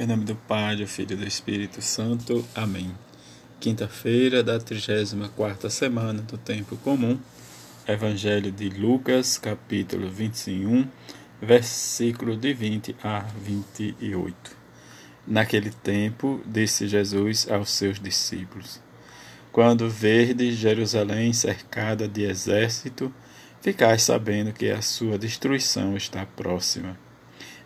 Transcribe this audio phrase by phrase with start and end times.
[0.00, 2.42] Em nome do Pai, do Filho e do Espírito Santo.
[2.54, 2.90] Amém.
[3.60, 7.20] Quinta-feira da 34 semana do Tempo Comum.
[7.86, 10.88] Evangelho de Lucas, capítulo 21,
[11.38, 14.56] versículo de 20 a 28.
[15.26, 18.80] Naquele tempo, disse Jesus aos seus discípulos:
[19.52, 23.12] Quando verdes Jerusalém cercada de exército,
[23.60, 27.09] ficais sabendo que a sua destruição está próxima.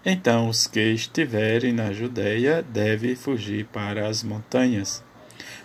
[0.07, 5.03] Então os que estiverem na Judéia devem fugir para as montanhas.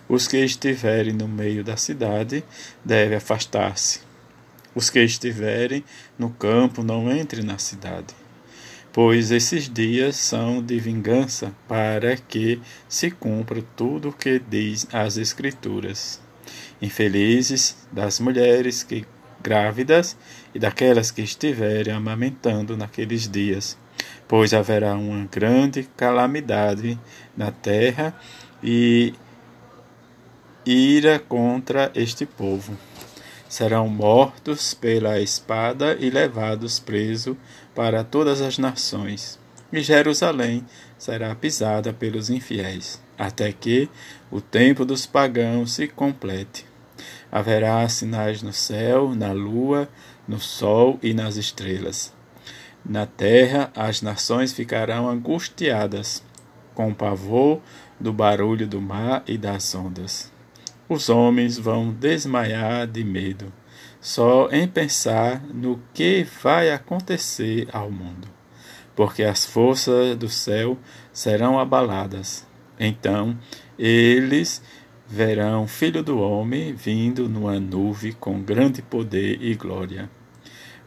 [0.08, 2.41] Os que estiverem no meio da cidade
[2.84, 3.99] devem afastar-se.
[4.73, 5.84] Os que estiverem
[6.18, 8.16] no campo não entrem na cidade.
[8.94, 15.18] Pois esses dias são de vingança, para que se cumpra tudo o que diz as
[15.18, 16.21] Escrituras.
[16.82, 19.05] Infelizes das mulheres que
[19.44, 20.16] grávidas
[20.55, 23.77] e daquelas que estiverem amamentando naqueles dias
[24.30, 27.00] pois haverá uma grande calamidade
[27.36, 28.14] na terra
[28.64, 29.12] e
[30.63, 32.77] ira contra este povo.
[33.49, 37.36] Serão mortos pela espada e levados presos
[37.74, 39.40] para todas as nações.
[39.74, 40.64] E Jerusalém
[40.96, 43.90] será pisada pelos infiéis, até que
[44.30, 46.68] o tempo dos pagãos se complete.
[47.32, 49.90] Haverá sinais no céu, na lua,
[50.27, 52.18] no sol e nas estrelas
[52.85, 56.24] na terra as nações ficarão angustiadas,
[56.74, 57.62] com pavor
[57.99, 60.32] do barulho do mar e das ondas.
[60.88, 63.52] Os homens vão desmaiar de medo,
[64.02, 68.28] só em pensar no que vai acontecer ao mundo,
[68.96, 70.78] porque as forças do céu
[71.12, 72.47] serão abaladas.
[72.80, 73.38] Então
[73.78, 74.64] eles
[75.08, 80.09] verão o Filho do Homem vindo numa nuvem com grande poder e glória.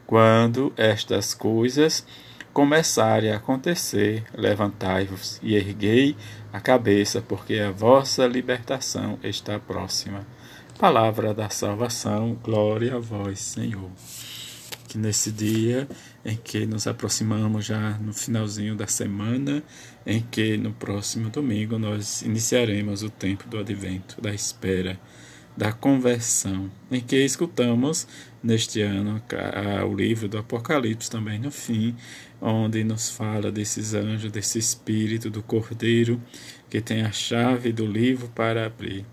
[0.05, 2.05] Quando estas coisas
[2.53, 6.15] começarem a acontecer, levantai-vos e erguei
[6.51, 10.25] a cabeça, porque a vossa libertação está próxima.
[10.77, 13.89] Palavra da salvação, glória a vós, Senhor.
[14.87, 15.87] Que nesse dia
[16.23, 19.63] em que nos aproximamos já no finalzinho da semana,
[20.05, 24.99] em que no próximo domingo nós iniciaremos o tempo do advento, da espera
[25.55, 28.07] da conversão, em que escutamos
[28.43, 29.21] neste ano
[29.87, 31.95] o livro do Apocalipse também no fim,
[32.41, 36.21] onde nos fala desses anjos, desse espírito do Cordeiro
[36.69, 39.05] que tem a chave do livro para abrir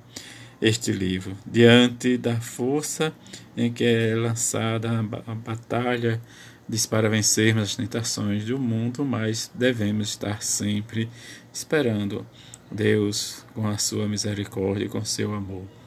[0.61, 3.15] este livro, diante da força
[3.57, 4.91] em que é lançada
[5.27, 6.21] a batalha
[6.69, 11.09] diz para vencermos as tentações do mundo, mas devemos estar sempre
[11.53, 12.25] esperando
[12.71, 15.79] Deus com a sua misericórdia e com seu amor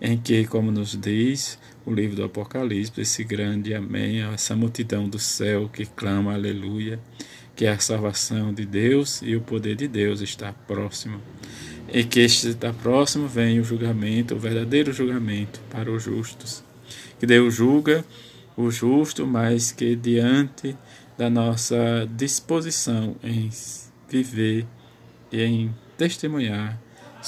[0.00, 5.18] em que, como nos diz o livro do Apocalipse, esse grande amém, essa multidão do
[5.18, 7.00] céu que clama aleluia,
[7.56, 11.20] que a salvação de Deus e o poder de Deus está próximo.
[11.92, 16.62] E que este está próximo vem o julgamento, o verdadeiro julgamento para os justos.
[17.18, 18.04] Que Deus julga
[18.56, 20.76] o justo, mas que diante
[21.16, 23.50] da nossa disposição em
[24.08, 24.66] viver
[25.32, 26.78] e em testemunhar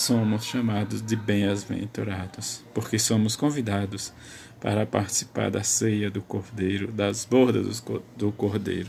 [0.01, 4.13] somos chamados de bem-aventurados, porque somos convidados
[4.59, 7.85] para participar da ceia do Cordeiro, das bordas
[8.17, 8.89] do Cordeiro.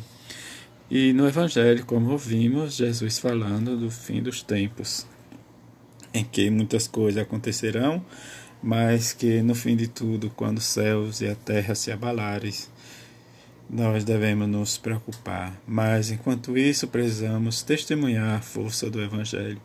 [0.89, 5.05] E no Evangelho, como ouvimos, Jesus falando do fim dos tempos,
[6.13, 8.03] em que muitas coisas acontecerão,
[8.63, 12.53] mas que no fim de tudo, quando os céus e a terra se abalarem,
[13.71, 15.59] nós devemos nos preocupar.
[15.65, 19.61] Mas enquanto isso, precisamos testemunhar a força do Evangelho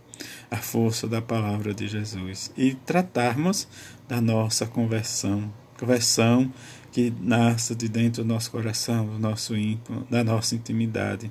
[0.51, 3.69] a força da palavra de Jesus e tratarmos
[4.09, 6.53] da nossa conversão, conversão
[6.93, 11.31] que nasce de dentro do nosso coração, do nosso íntimo, da nossa intimidade,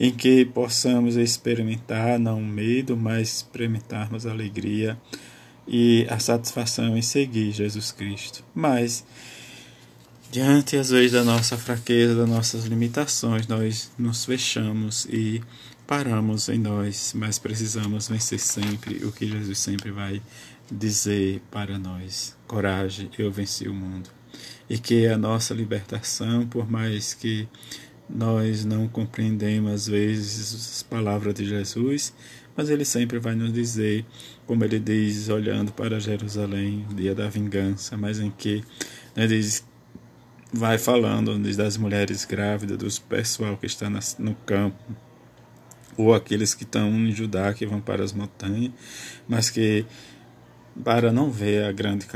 [0.00, 4.98] em que possamos experimentar não medo, mas experimentarmos alegria
[5.68, 8.42] e a satisfação em seguir Jesus Cristo.
[8.52, 9.04] Mas
[10.30, 15.42] diante às vezes da nossa fraqueza, das nossas limitações, nós nos fechamos e
[15.86, 20.20] paramos em nós, mas precisamos vencer sempre o que Jesus sempre vai
[20.70, 24.10] dizer para nós: coragem, eu venci o mundo.
[24.68, 27.48] E que a nossa libertação, por mais que
[28.08, 32.12] nós não compreendemos às vezes as palavras de Jesus,
[32.56, 34.04] mas ele sempre vai nos dizer,
[34.46, 38.64] como ele diz, olhando para Jerusalém, dia da vingança, mas em que
[39.14, 39.64] né, diz,
[40.52, 44.76] vai falando das mulheres grávidas, do pessoal que está no campo,
[45.96, 48.72] ou aqueles que estão em Judá, que vão para as montanhas,
[49.28, 49.84] mas que
[50.84, 52.06] para não ver a grande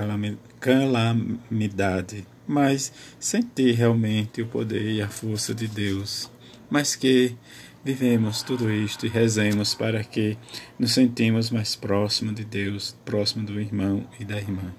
[0.61, 6.31] calamidade, mas sentir realmente o poder e a força de Deus,
[6.69, 7.35] mas que
[7.82, 10.37] vivemos tudo isto e rezemos para que
[10.79, 14.75] nos sentimos mais próximo de Deus, próximo do irmão e da irmã.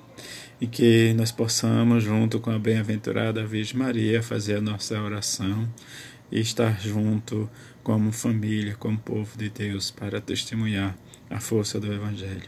[0.62, 5.68] E que nós possamos, junto com a bem-aventurada Virgem Maria, fazer a nossa oração
[6.32, 7.50] e estar junto
[7.84, 10.96] como família, como povo de Deus, para testemunhar
[11.32, 12.48] a força do Evangelho,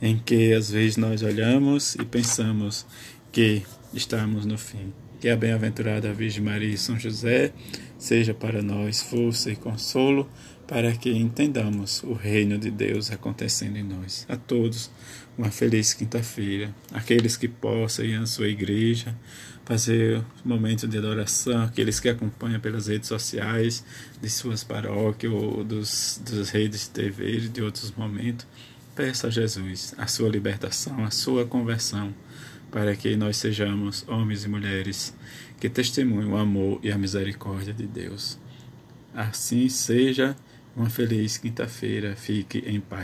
[0.00, 2.84] em que às vezes nós olhamos e pensamos
[3.30, 3.62] que
[3.94, 4.92] estamos no fim.
[5.22, 7.52] Que a bem-aventurada Virgem Maria e São José
[7.96, 10.28] seja para nós força e consolo
[10.66, 14.26] para que entendamos o reino de Deus acontecendo em nós.
[14.28, 14.90] A todos,
[15.38, 16.74] uma feliz quinta-feira.
[16.90, 19.16] Aqueles que possam ir à sua igreja,
[19.64, 23.84] fazer momento de adoração, aqueles que acompanham pelas redes sociais
[24.20, 28.44] de suas paróquias ou dos, dos redes de TV e de outros momentos,
[28.96, 32.12] peça a Jesus a sua libertação, a sua conversão,
[32.72, 35.14] para que nós sejamos homens e mulheres
[35.60, 38.38] que testemunham o amor e a misericórdia de Deus.
[39.14, 40.34] Assim seja,
[40.74, 43.00] uma feliz quinta-feira, fique em paz.